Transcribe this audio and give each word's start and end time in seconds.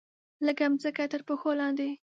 لږه 0.45 0.65
مځکه 0.71 1.03
ترپښو 1.11 1.51
لاندې 1.59 1.89